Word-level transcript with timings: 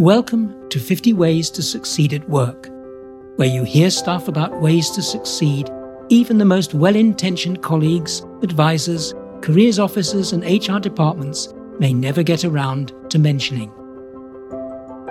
Welcome 0.00 0.70
to 0.70 0.80
50 0.80 1.12
Ways 1.12 1.50
to 1.50 1.62
Succeed 1.62 2.14
at 2.14 2.26
Work, 2.26 2.70
where 3.36 3.50
you 3.50 3.64
hear 3.64 3.90
stuff 3.90 4.28
about 4.28 4.62
ways 4.62 4.88
to 4.92 5.02
succeed 5.02 5.68
even 6.08 6.38
the 6.38 6.46
most 6.46 6.72
well 6.72 6.96
intentioned 6.96 7.62
colleagues, 7.62 8.20
advisors, 8.42 9.12
careers 9.42 9.78
officers, 9.78 10.32
and 10.32 10.42
HR 10.42 10.78
departments 10.78 11.52
may 11.78 11.92
never 11.92 12.22
get 12.22 12.46
around 12.46 12.94
to 13.10 13.18
mentioning. 13.18 13.70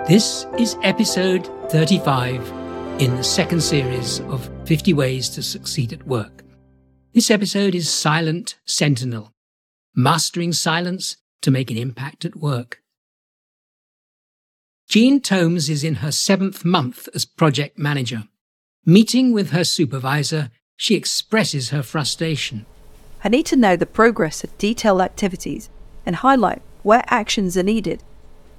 This 0.08 0.44
is 0.58 0.76
episode 0.82 1.48
35 1.70 2.40
in 3.00 3.14
the 3.14 3.22
second 3.22 3.60
series 3.60 4.18
of 4.22 4.50
50 4.66 4.92
Ways 4.94 5.28
to 5.28 5.42
Succeed 5.44 5.92
at 5.92 6.04
Work. 6.04 6.42
This 7.14 7.30
episode 7.30 7.76
is 7.76 7.88
Silent 7.88 8.58
Sentinel 8.64 9.32
Mastering 9.94 10.52
Silence 10.52 11.16
to 11.42 11.52
Make 11.52 11.70
an 11.70 11.76
Impact 11.76 12.24
at 12.24 12.34
Work. 12.34 12.80
Jean 14.90 15.20
Tomes 15.20 15.70
is 15.70 15.84
in 15.84 15.94
her 15.96 16.10
seventh 16.10 16.64
month 16.64 17.08
as 17.14 17.24
project 17.24 17.78
manager. 17.78 18.24
Meeting 18.84 19.32
with 19.32 19.50
her 19.50 19.62
supervisor, 19.62 20.50
she 20.76 20.96
expresses 20.96 21.68
her 21.68 21.80
frustration. 21.80 22.66
I 23.22 23.28
need 23.28 23.46
to 23.46 23.56
know 23.56 23.76
the 23.76 23.86
progress 23.86 24.42
of 24.42 24.58
detailed 24.58 25.00
activities 25.00 25.70
and 26.04 26.16
highlight 26.16 26.60
where 26.82 27.04
actions 27.06 27.56
are 27.56 27.62
needed. 27.62 28.02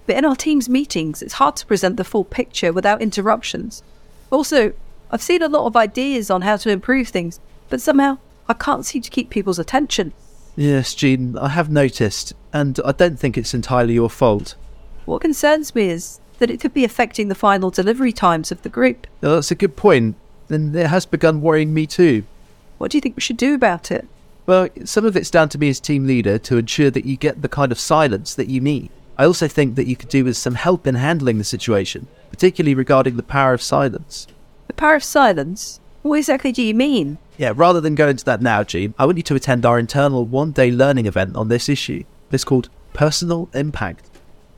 But 0.07 0.15
in 0.15 0.23
our 0.23 0.37
team's 0.37 0.69
meetings, 0.69 1.21
it's 1.21 1.33
hard 1.33 1.57
to 1.57 1.65
present 1.65 1.97
the 1.97 2.05
full 2.05 2.23
picture 2.23 2.71
without 2.71 3.01
interruptions. 3.01 3.83
Also, 4.29 4.71
I've 5.11 5.21
seen 5.21 5.41
a 5.41 5.49
lot 5.49 5.65
of 5.65 5.75
ideas 5.75 6.31
on 6.31 6.43
how 6.43 6.55
to 6.55 6.69
improve 6.69 7.09
things, 7.09 7.41
but 7.67 7.81
somehow 7.81 8.19
I 8.47 8.53
can't 8.53 8.85
seem 8.85 9.01
to 9.01 9.09
keep 9.09 9.31
people's 9.31 9.59
attention. 9.59 10.13
Yes, 10.55 10.95
Jean, 10.95 11.37
I 11.37 11.49
have 11.49 11.69
noticed, 11.69 12.31
and 12.53 12.79
I 12.85 12.93
don't 12.93 13.19
think 13.19 13.37
it's 13.37 13.53
entirely 13.53 13.95
your 13.95 14.09
fault. 14.09 14.55
What 15.05 15.21
concerns 15.21 15.73
me 15.75 15.89
is 15.89 16.19
that 16.39 16.49
it 16.49 16.59
could 16.59 16.73
be 16.73 16.83
affecting 16.83 17.27
the 17.27 17.35
final 17.35 17.69
delivery 17.69 18.11
times 18.11 18.51
of 18.51 18.61
the 18.61 18.69
group. 18.69 19.07
Now, 19.21 19.35
that's 19.35 19.51
a 19.51 19.55
good 19.55 19.75
point. 19.75 20.15
point, 20.15 20.51
and 20.51 20.75
it 20.75 20.87
has 20.87 21.05
begun 21.05 21.41
worrying 21.41 21.73
me 21.73 21.87
too. 21.87 22.23
What 22.77 22.91
do 22.91 22.97
you 22.97 23.01
think 23.01 23.15
we 23.15 23.21
should 23.21 23.37
do 23.37 23.53
about 23.53 23.91
it? 23.91 24.07
Well, 24.45 24.69
some 24.85 25.05
of 25.05 25.15
it's 25.15 25.29
down 25.29 25.49
to 25.49 25.57
me 25.57 25.69
as 25.69 25.79
team 25.79 26.07
leader 26.07 26.37
to 26.39 26.57
ensure 26.57 26.89
that 26.91 27.05
you 27.05 27.15
get 27.15 27.41
the 27.41 27.49
kind 27.49 27.71
of 27.71 27.79
silence 27.79 28.33
that 28.35 28.47
you 28.47 28.59
need. 28.59 28.89
I 29.17 29.25
also 29.25 29.47
think 29.47 29.75
that 29.75 29.85
you 29.85 29.95
could 29.95 30.09
do 30.09 30.25
with 30.25 30.35
some 30.35 30.55
help 30.55 30.87
in 30.87 30.95
handling 30.95 31.37
the 31.37 31.43
situation, 31.43 32.07
particularly 32.31 32.73
regarding 32.73 33.17
the 33.17 33.23
power 33.23 33.53
of 33.53 33.61
silence. 33.61 34.25
The 34.67 34.73
power 34.73 34.95
of 34.95 35.03
silence? 35.03 35.79
What 36.01 36.17
exactly 36.17 36.51
do 36.51 36.63
you 36.63 36.73
mean? 36.73 37.19
Yeah, 37.37 37.53
rather 37.55 37.79
than 37.79 37.93
go 37.93 38.07
into 38.07 38.25
that 38.25 38.41
now, 38.41 38.63
Jean, 38.63 38.95
I 38.97 39.05
want 39.05 39.17
you 39.17 39.23
to 39.23 39.35
attend 39.35 39.65
our 39.65 39.77
internal 39.77 40.25
one 40.25 40.51
day 40.51 40.71
learning 40.71 41.05
event 41.05 41.35
on 41.35 41.47
this 41.47 41.69
issue. 41.69 42.03
It's 42.31 42.43
called 42.43 42.69
Personal 42.93 43.47
Impact, 43.53 44.10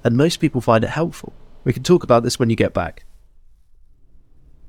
and 0.04 0.18
most 0.18 0.38
people 0.38 0.62
find 0.62 0.84
it 0.84 0.90
helpful. 0.90 1.34
We 1.64 1.74
can 1.74 1.84
talk 1.84 2.04
about 2.04 2.24
this 2.24 2.40
when 2.40 2.50
you 2.50 2.56
get 2.56 2.74
back. 2.74 3.06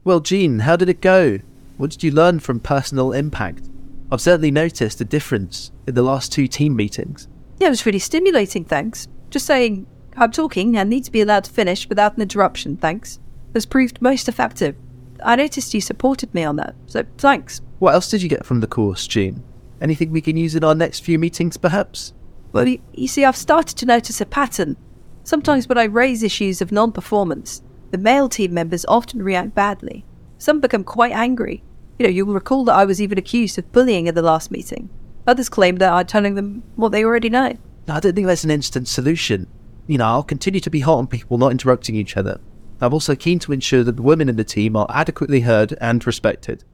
Well, 0.04 0.20
Jean, 0.20 0.60
how 0.60 0.76
did 0.76 0.88
it 0.88 1.00
go? 1.00 1.38
What 1.76 1.90
did 1.90 2.02
you 2.02 2.10
learn 2.10 2.40
from 2.40 2.60
personal 2.60 3.12
impact? 3.12 3.68
I've 4.12 4.20
certainly 4.20 4.50
noticed 4.50 5.00
a 5.00 5.04
difference 5.04 5.72
in 5.86 5.94
the 5.94 6.02
last 6.02 6.32
two 6.32 6.46
team 6.46 6.76
meetings. 6.76 7.26
Yeah, 7.58 7.68
it 7.68 7.70
was 7.70 7.86
really 7.86 7.98
stimulating, 7.98 8.64
thanks. 8.64 9.08
Just 9.30 9.46
saying, 9.46 9.86
I'm 10.16 10.30
talking 10.30 10.76
and 10.76 10.88
need 10.88 11.04
to 11.04 11.10
be 11.10 11.20
allowed 11.20 11.44
to 11.44 11.50
finish 11.50 11.88
without 11.88 12.16
an 12.16 12.22
interruption, 12.22 12.76
thanks. 12.76 13.18
Has 13.54 13.66
proved 13.66 14.02
most 14.02 14.28
effective. 14.28 14.76
I 15.24 15.36
noticed 15.36 15.74
you 15.74 15.80
supported 15.80 16.32
me 16.34 16.44
on 16.44 16.56
that, 16.56 16.74
so 16.86 17.04
thanks. 17.18 17.60
What 17.78 17.94
else 17.94 18.10
did 18.10 18.22
you 18.22 18.28
get 18.28 18.44
from 18.44 18.60
the 18.60 18.66
course, 18.66 19.06
Jean? 19.06 19.42
Anything 19.80 20.10
we 20.10 20.20
can 20.20 20.36
use 20.36 20.54
in 20.54 20.64
our 20.64 20.74
next 20.74 21.00
few 21.00 21.18
meetings, 21.18 21.56
perhaps? 21.56 22.12
Well, 22.52 22.68
you, 22.68 22.80
you 22.92 23.08
see, 23.08 23.24
I've 23.24 23.36
started 23.36 23.76
to 23.78 23.86
notice 23.86 24.20
a 24.20 24.26
pattern. 24.26 24.76
Sometimes 25.24 25.68
when 25.68 25.78
I 25.78 25.84
raise 25.84 26.22
issues 26.22 26.60
of 26.60 26.70
non 26.70 26.92
performance, 26.92 27.62
the 27.90 27.98
male 27.98 28.28
team 28.28 28.52
members 28.52 28.84
often 28.86 29.22
react 29.22 29.54
badly. 29.54 30.04
Some 30.36 30.60
become 30.60 30.84
quite 30.84 31.12
angry. 31.12 31.64
You 31.98 32.04
know, 32.04 32.10
you'll 32.10 32.34
recall 32.34 32.64
that 32.66 32.74
I 32.74 32.84
was 32.84 33.00
even 33.00 33.16
accused 33.16 33.58
of 33.58 33.72
bullying 33.72 34.06
at 34.06 34.14
the 34.14 34.22
last 34.22 34.50
meeting. 34.50 34.90
Others 35.26 35.48
claim 35.48 35.76
that 35.76 35.92
I'm 35.92 36.06
telling 36.06 36.34
them 36.34 36.62
what 36.76 36.92
they 36.92 37.04
already 37.04 37.30
know. 37.30 37.56
No, 37.88 37.94
I 37.94 38.00
don't 38.00 38.14
think 38.14 38.26
there's 38.26 38.44
an 38.44 38.50
instant 38.50 38.86
solution. 38.86 39.46
You 39.86 39.98
know, 39.98 40.06
I'll 40.06 40.22
continue 40.22 40.60
to 40.60 40.70
be 40.70 40.80
hot 40.80 40.98
on 40.98 41.06
people 41.06 41.38
not 41.38 41.52
interrupting 41.52 41.94
each 41.94 42.16
other. 42.16 42.40
I'm 42.80 42.92
also 42.92 43.14
keen 43.14 43.38
to 43.40 43.52
ensure 43.52 43.84
that 43.84 43.96
the 43.96 44.02
women 44.02 44.28
in 44.28 44.36
the 44.36 44.44
team 44.44 44.76
are 44.76 44.86
adequately 44.90 45.40
heard 45.40 45.76
and 45.80 46.06
respected. 46.06 46.64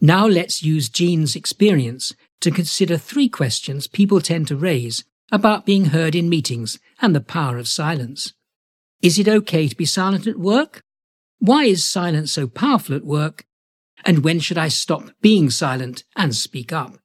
Now 0.00 0.26
let's 0.26 0.62
use 0.62 0.88
Jean's 0.88 1.36
experience 1.36 2.14
to 2.40 2.50
consider 2.50 2.96
three 2.96 3.28
questions 3.28 3.86
people 3.86 4.20
tend 4.20 4.48
to 4.48 4.56
raise 4.56 5.04
about 5.30 5.66
being 5.66 5.86
heard 5.86 6.14
in 6.14 6.28
meetings 6.28 6.78
and 7.00 7.14
the 7.14 7.20
power 7.20 7.58
of 7.58 7.68
silence. 7.68 8.32
Is 9.00 9.18
it 9.18 9.28
okay 9.28 9.68
to 9.68 9.76
be 9.76 9.84
silent 9.84 10.26
at 10.26 10.38
work? 10.38 10.80
Why 11.38 11.64
is 11.64 11.86
silence 11.86 12.32
so 12.32 12.48
powerful 12.48 12.96
at 12.96 13.04
work? 13.04 13.44
And 14.04 14.24
when 14.24 14.40
should 14.40 14.58
I 14.58 14.68
stop 14.68 15.10
being 15.20 15.50
silent 15.50 16.04
and 16.16 16.34
speak 16.34 16.72
up? 16.72 16.98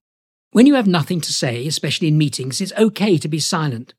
When 0.52 0.66
you 0.68 0.76
have 0.76 0.88
nothing 0.88 1.22
to 1.22 1.34
say, 1.34 1.66
especially 1.68 2.08
in 2.08 2.18
meetings, 2.18 2.62
it's 2.62 2.74
okay 2.74 3.18
to 3.18 3.28
be 3.28 3.40
silent. 3.40 3.94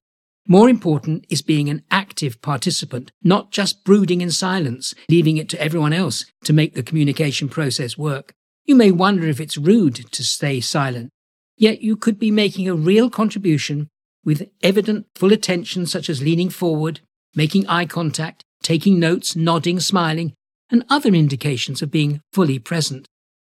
More 0.46 0.68
important 0.68 1.24
is 1.30 1.42
being 1.42 1.68
an 1.68 1.82
active 1.90 2.42
participant, 2.42 3.10
not 3.22 3.50
just 3.50 3.84
brooding 3.84 4.20
in 4.20 4.30
silence, 4.30 4.94
leaving 5.08 5.36
it 5.36 5.48
to 5.50 5.60
everyone 5.60 5.92
else 5.92 6.26
to 6.44 6.52
make 6.52 6.74
the 6.74 6.82
communication 6.82 7.48
process 7.48 7.96
work. 7.96 8.34
You 8.66 8.74
may 8.74 8.90
wonder 8.90 9.26
if 9.26 9.40
it's 9.40 9.56
rude 9.56 10.10
to 10.12 10.22
stay 10.22 10.60
silent, 10.60 11.10
yet 11.56 11.80
you 11.80 11.96
could 11.96 12.18
be 12.18 12.30
making 12.30 12.68
a 12.68 12.74
real 12.74 13.08
contribution 13.08 13.88
with 14.24 14.48
evident 14.62 15.06
full 15.14 15.32
attention, 15.32 15.86
such 15.86 16.08
as 16.08 16.22
leaning 16.22 16.50
forward, 16.50 17.00
making 17.34 17.66
eye 17.66 17.86
contact, 17.86 18.44
taking 18.62 18.98
notes, 18.98 19.36
nodding, 19.36 19.80
smiling, 19.80 20.32
and 20.70 20.84
other 20.88 21.10
indications 21.10 21.82
of 21.82 21.90
being 21.90 22.20
fully 22.32 22.58
present. 22.58 23.06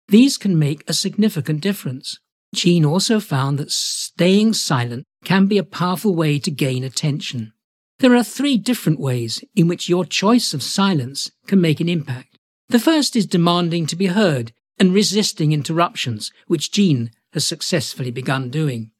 These 0.08 0.38
can 0.38 0.58
make 0.58 0.82
a 0.88 0.94
significant 0.94 1.60
difference. 1.60 2.18
Jean 2.54 2.84
also 2.84 3.20
found 3.20 3.58
that 3.58 3.70
staying 3.70 4.54
silent 4.54 5.04
can 5.24 5.46
be 5.46 5.58
a 5.58 5.64
powerful 5.64 6.14
way 6.14 6.38
to 6.38 6.50
gain 6.50 6.84
attention. 6.84 7.52
There 7.98 8.14
are 8.14 8.24
three 8.24 8.56
different 8.56 8.98
ways 8.98 9.44
in 9.54 9.68
which 9.68 9.88
your 9.88 10.04
choice 10.04 10.52
of 10.52 10.62
silence 10.62 11.30
can 11.46 11.60
make 11.60 11.80
an 11.80 11.88
impact. 11.88 12.36
The 12.68 12.80
first 12.80 13.16
is 13.16 13.26
demanding 13.26 13.86
to 13.86 13.96
be 13.96 14.06
heard 14.06 14.52
and 14.78 14.92
resisting 14.92 15.52
interruptions, 15.52 16.32
which 16.46 16.72
Jean 16.72 17.10
has 17.32 17.46
successfully 17.46 18.10
begun 18.10 18.50
doing. 18.50 18.91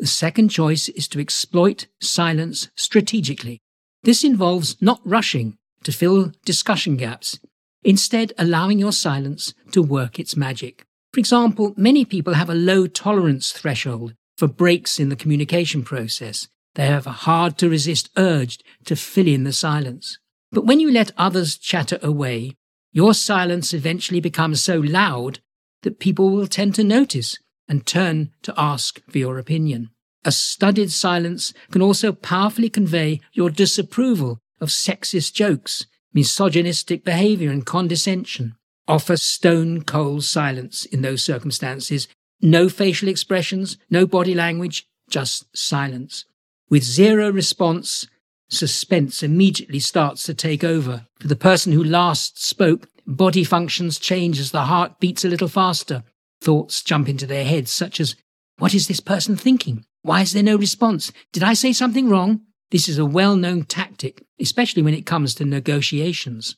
The 0.00 0.06
second 0.06 0.48
choice 0.48 0.88
is 0.88 1.06
to 1.08 1.20
exploit 1.20 1.86
silence 2.00 2.70
strategically. 2.74 3.60
This 4.02 4.24
involves 4.24 4.80
not 4.80 5.02
rushing 5.04 5.58
to 5.84 5.92
fill 5.92 6.32
discussion 6.46 6.96
gaps, 6.96 7.38
instead 7.84 8.32
allowing 8.38 8.78
your 8.78 8.92
silence 8.92 9.52
to 9.72 9.82
work 9.82 10.18
its 10.18 10.38
magic. 10.38 10.86
For 11.12 11.20
example, 11.20 11.74
many 11.76 12.06
people 12.06 12.32
have 12.32 12.48
a 12.48 12.54
low 12.54 12.86
tolerance 12.86 13.52
threshold 13.52 14.14
for 14.38 14.48
breaks 14.48 14.98
in 14.98 15.10
the 15.10 15.16
communication 15.16 15.82
process. 15.82 16.48
They 16.76 16.86
have 16.86 17.06
a 17.06 17.20
hard 17.28 17.58
to 17.58 17.68
resist 17.68 18.08
urge 18.16 18.58
to 18.86 18.96
fill 18.96 19.28
in 19.28 19.44
the 19.44 19.52
silence. 19.52 20.18
But 20.50 20.64
when 20.64 20.80
you 20.80 20.90
let 20.90 21.12
others 21.18 21.58
chatter 21.58 21.98
away, 22.02 22.56
your 22.90 23.12
silence 23.12 23.74
eventually 23.74 24.20
becomes 24.20 24.62
so 24.62 24.78
loud 24.78 25.40
that 25.82 26.00
people 26.00 26.30
will 26.30 26.46
tend 26.46 26.74
to 26.76 26.84
notice 26.84 27.36
and 27.70 27.86
turn 27.86 28.32
to 28.42 28.52
ask 28.58 29.00
for 29.08 29.16
your 29.16 29.38
opinion. 29.38 29.90
A 30.24 30.32
studied 30.32 30.90
silence 30.90 31.54
can 31.70 31.80
also 31.80 32.12
powerfully 32.12 32.68
convey 32.68 33.20
your 33.32 33.48
disapproval 33.48 34.38
of 34.60 34.68
sexist 34.68 35.32
jokes, 35.32 35.86
misogynistic 36.12 37.04
behavior, 37.04 37.50
and 37.50 37.64
condescension. 37.64 38.54
Offer 38.88 39.16
stone 39.16 39.82
cold 39.82 40.24
silence 40.24 40.84
in 40.84 41.02
those 41.02 41.22
circumstances. 41.22 42.08
No 42.42 42.68
facial 42.68 43.08
expressions, 43.08 43.78
no 43.88 44.04
body 44.04 44.34
language, 44.34 44.86
just 45.08 45.44
silence. 45.56 46.24
With 46.68 46.82
zero 46.82 47.30
response, 47.30 48.06
suspense 48.48 49.22
immediately 49.22 49.78
starts 49.78 50.24
to 50.24 50.34
take 50.34 50.64
over. 50.64 51.06
For 51.20 51.28
the 51.28 51.36
person 51.36 51.72
who 51.72 51.84
last 51.84 52.44
spoke, 52.44 52.88
body 53.06 53.44
functions 53.44 53.98
change 53.98 54.40
as 54.40 54.50
the 54.50 54.64
heart 54.64 54.98
beats 54.98 55.24
a 55.24 55.28
little 55.28 55.48
faster. 55.48 56.02
Thoughts 56.40 56.82
jump 56.82 57.08
into 57.08 57.26
their 57.26 57.44
heads, 57.44 57.70
such 57.70 58.00
as, 58.00 58.16
What 58.58 58.74
is 58.74 58.88
this 58.88 59.00
person 59.00 59.36
thinking? 59.36 59.84
Why 60.02 60.22
is 60.22 60.32
there 60.32 60.42
no 60.42 60.56
response? 60.56 61.12
Did 61.32 61.42
I 61.42 61.54
say 61.54 61.72
something 61.72 62.08
wrong? 62.08 62.40
This 62.70 62.88
is 62.88 62.98
a 62.98 63.04
well 63.04 63.36
known 63.36 63.64
tactic, 63.64 64.22
especially 64.38 64.82
when 64.82 64.94
it 64.94 65.06
comes 65.06 65.34
to 65.34 65.44
negotiations. 65.44 66.56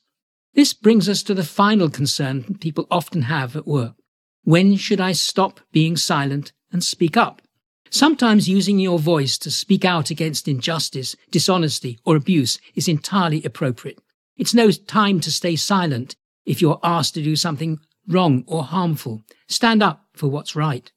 This 0.53 0.73
brings 0.73 1.09
us 1.09 1.23
to 1.23 1.33
the 1.33 1.43
final 1.43 1.89
concern 1.89 2.57
people 2.59 2.87
often 2.91 3.23
have 3.23 3.55
at 3.55 3.67
work. 3.67 3.95
When 4.43 4.75
should 4.75 5.01
I 5.01 5.13
stop 5.13 5.59
being 5.71 5.97
silent 5.97 6.53
and 6.71 6.83
speak 6.83 7.17
up? 7.17 7.41
Sometimes 7.89 8.49
using 8.49 8.79
your 8.79 8.99
voice 8.99 9.37
to 9.39 9.51
speak 9.51 9.85
out 9.85 10.09
against 10.09 10.47
injustice, 10.47 11.15
dishonesty, 11.31 11.99
or 12.05 12.15
abuse 12.15 12.59
is 12.75 12.87
entirely 12.87 13.43
appropriate. 13.43 13.99
It's 14.37 14.53
no 14.53 14.71
time 14.71 15.19
to 15.21 15.31
stay 15.31 15.55
silent 15.55 16.15
if 16.45 16.61
you're 16.61 16.79
asked 16.83 17.13
to 17.15 17.23
do 17.23 17.35
something 17.35 17.79
wrong 18.07 18.43
or 18.47 18.63
harmful. 18.63 19.23
Stand 19.47 19.81
up 19.83 20.05
for 20.13 20.27
what's 20.27 20.55
right. 20.55 20.91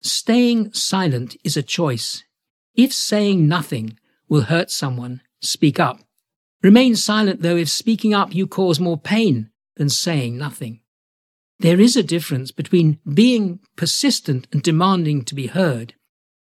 Staying 0.00 0.72
silent 0.72 1.36
is 1.44 1.56
a 1.56 1.62
choice. 1.62 2.24
If 2.74 2.92
saying 2.92 3.46
nothing 3.46 3.98
will 4.28 4.42
hurt 4.42 4.70
someone, 4.70 5.20
speak 5.40 5.78
up. 5.78 6.00
Remain 6.62 6.96
silent, 6.96 7.42
though, 7.42 7.56
if 7.56 7.68
speaking 7.68 8.14
up 8.14 8.34
you 8.34 8.46
cause 8.46 8.80
more 8.80 8.98
pain 8.98 9.50
than 9.76 9.88
saying 9.88 10.38
nothing. 10.38 10.80
There 11.58 11.80
is 11.80 11.96
a 11.96 12.02
difference 12.02 12.50
between 12.50 12.98
being 13.12 13.60
persistent 13.76 14.48
and 14.52 14.62
demanding 14.62 15.24
to 15.24 15.34
be 15.34 15.46
heard 15.46 15.94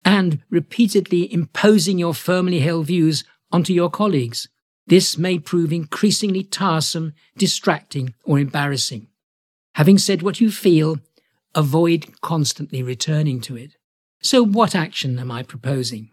and 0.03 0.41
repeatedly 0.49 1.31
imposing 1.33 1.97
your 1.97 2.13
firmly 2.13 2.59
held 2.59 2.87
views 2.87 3.23
onto 3.51 3.73
your 3.73 3.89
colleagues. 3.89 4.47
This 4.87 5.17
may 5.17 5.39
prove 5.39 5.73
increasingly 5.73 6.43
tiresome, 6.43 7.13
distracting, 7.37 8.13
or 8.23 8.39
embarrassing. 8.39 9.07
Having 9.75 9.97
said 9.97 10.21
what 10.21 10.39
you 10.39 10.51
feel, 10.51 10.99
avoid 11.53 12.21
constantly 12.21 12.81
returning 12.81 13.41
to 13.41 13.57
it. 13.57 13.75
So, 14.21 14.41
what 14.41 14.73
action 14.73 15.19
am 15.19 15.29
I 15.29 15.43
proposing? 15.43 16.11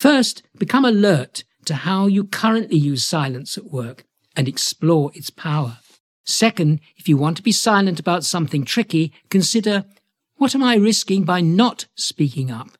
First, 0.00 0.42
become 0.58 0.84
alert 0.84 1.44
to 1.66 1.76
how 1.76 2.08
you 2.08 2.24
currently 2.24 2.76
use 2.76 3.04
silence 3.04 3.56
at 3.56 3.70
work 3.70 4.04
and 4.34 4.48
explore 4.48 5.12
its 5.14 5.30
power. 5.30 5.78
Second, 6.24 6.80
if 6.96 7.08
you 7.08 7.16
want 7.16 7.36
to 7.36 7.42
be 7.44 7.52
silent 7.52 8.00
about 8.00 8.24
something 8.24 8.64
tricky, 8.64 9.12
consider 9.30 9.84
what 10.36 10.56
am 10.56 10.64
I 10.64 10.74
risking 10.74 11.22
by 11.22 11.40
not 11.40 11.86
speaking 11.94 12.50
up? 12.50 12.70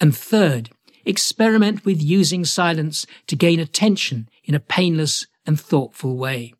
And 0.00 0.16
third, 0.16 0.70
experiment 1.04 1.84
with 1.84 2.02
using 2.02 2.44
silence 2.44 3.06
to 3.28 3.36
gain 3.36 3.60
attention 3.60 4.28
in 4.42 4.56
a 4.56 4.60
painless 4.60 5.28
and 5.46 5.60
thoughtful 5.60 6.16
way. 6.16 6.54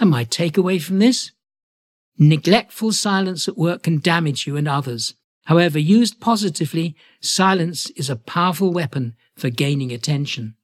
And 0.00 0.10
my 0.10 0.24
takeaway 0.24 0.82
from 0.82 0.98
this? 0.98 1.30
Neglectful 2.20 2.90
silence 2.90 3.46
at 3.46 3.56
work 3.56 3.84
can 3.84 4.00
damage 4.00 4.44
you 4.44 4.56
and 4.56 4.66
others. 4.66 5.14
However, 5.44 5.78
used 5.78 6.20
positively, 6.20 6.96
silence 7.20 7.90
is 7.90 8.10
a 8.10 8.16
powerful 8.16 8.72
weapon 8.72 9.14
for 9.36 9.50
gaining 9.50 9.92
attention. 9.92 10.56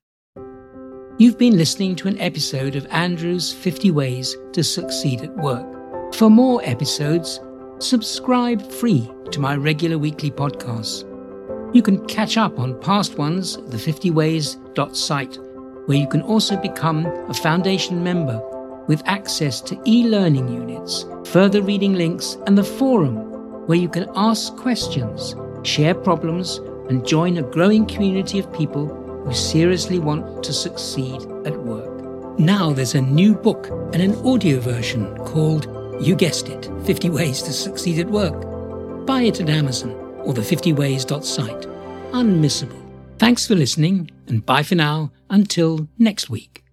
You've 1.17 1.39
been 1.39 1.57
listening 1.57 1.95
to 1.97 2.09
an 2.09 2.21
episode 2.21 2.75
of 2.75 2.89
Andrew's 2.91 3.53
50 3.53 3.93
Ways 3.93 4.37
to 4.53 4.65
Succeed 4.65 5.21
at 5.21 5.37
Work. 5.37 6.13
For 6.13 6.29
more 6.29 6.61
episodes, 6.65 7.39
subscribe 7.79 8.61
free 8.73 9.09
to 9.31 9.39
my 9.39 9.55
regular 9.55 9.97
weekly 9.97 10.33
podcasts. 10.33 11.05
You 11.73 11.83
can 11.83 12.05
catch 12.07 12.37
up 12.37 12.59
on 12.59 12.81
past 12.81 13.17
ones 13.17 13.59
at 13.59 13.71
the 13.71 13.77
50ways.site, 13.77 15.39
where 15.87 15.99
you 15.99 16.09
can 16.09 16.23
also 16.23 16.57
become 16.57 17.07
a 17.07 17.35
foundation 17.35 18.03
member 18.03 18.43
with 18.87 19.03
access 19.07 19.61
to 19.63 19.81
e 19.87 20.07
learning 20.09 20.49
units, 20.49 21.07
further 21.27 21.63
reading 21.63 21.95
links, 21.95 22.37
and 22.47 22.57
the 22.57 22.65
forum, 22.65 23.17
where 23.67 23.79
you 23.79 23.89
can 23.89 24.09
ask 24.15 24.55
questions, 24.57 25.35
share 25.63 25.95
problems, 25.95 26.59
and 26.89 27.07
join 27.07 27.39
a 27.39 27.43
growing 27.43 27.87
community 27.87 28.39
of 28.39 28.53
people 28.53 28.87
who 29.25 29.33
seriously 29.33 29.99
want 29.99 30.45
to 30.45 30.53
succeed 30.53 31.23
at 31.47 31.57
work. 31.57 32.39
Now 32.39 32.73
there's 32.73 32.95
a 32.95 33.01
new 33.01 33.35
book 33.35 33.69
and 33.93 34.03
an 34.03 34.15
audio 34.27 34.61
version 34.61 35.17
called, 35.19 35.67
you 36.01 36.15
guessed 36.15 36.49
it, 36.49 36.69
50 36.85 37.11
Ways 37.11 37.43
to 37.43 37.53
Succeed 37.53 38.01
at 38.01 38.11
Work. 38.11 39.07
Buy 39.07 39.23
it 39.23 39.41
at 39.41 39.49
Amazon 39.49 39.93
or 40.25 40.35
the 40.35 40.41
50ways.site. 40.41 41.69
Unmissable. 42.13 42.81
Thanks 43.19 43.47
for 43.47 43.55
listening, 43.55 44.11
and 44.27 44.45
bye 44.45 44.63
for 44.63 44.75
now 44.75 45.13
until 45.31 45.89
next 45.99 46.29
week. 46.29 46.64